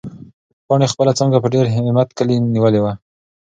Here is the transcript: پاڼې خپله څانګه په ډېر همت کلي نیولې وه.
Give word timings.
پاڼې 0.67 0.87
خپله 0.93 1.11
څانګه 1.19 1.37
په 1.43 1.47
ډېر 1.53 1.65
همت 1.75 2.09
کلي 2.17 2.35
نیولې 2.53 2.79
وه. 2.83 2.93